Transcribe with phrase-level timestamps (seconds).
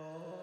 [0.00, 0.37] Oh.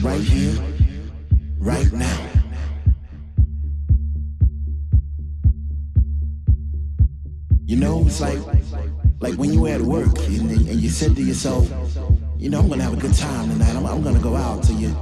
[0.00, 0.54] Right here,
[1.58, 2.26] right now.
[7.66, 8.38] You know, it's like
[9.20, 11.68] like when you were at work and, and you said to yourself,
[12.36, 13.74] you know, I'm gonna have a good time tonight.
[13.74, 14.64] I'm, I'm gonna go out.
[14.64, 14.94] So you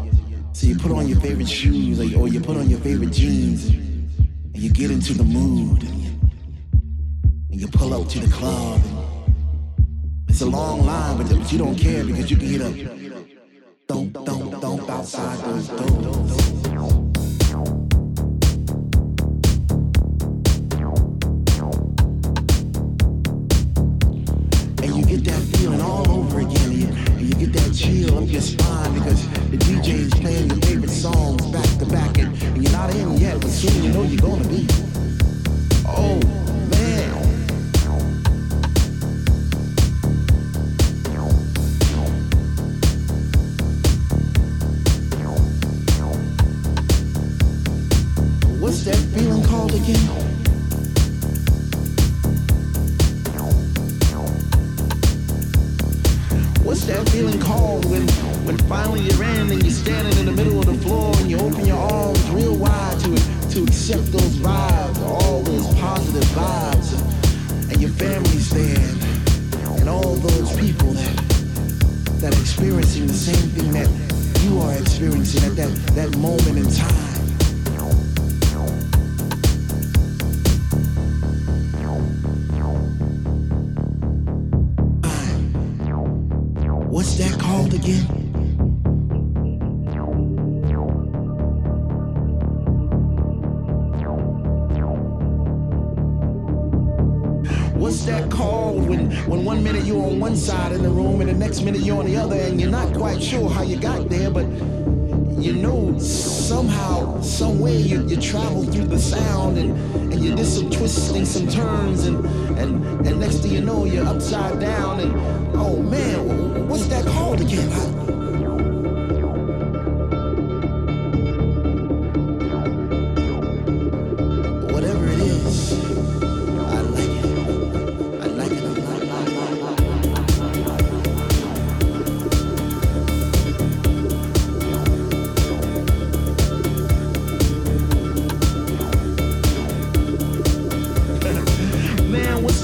[0.53, 3.13] so you put on your favorite shoes or you, or you put on your favorite
[3.13, 5.76] jeans and you get into the mood
[27.87, 32.37] chill up your spine because the DJ's playing your favorite songs back to back and
[32.61, 34.86] you're not in yet, but soon you know you're gonna be.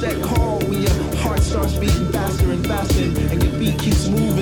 [0.03, 4.09] that call when uh, your heart starts beating faster and faster and your beat keeps
[4.09, 4.42] moving.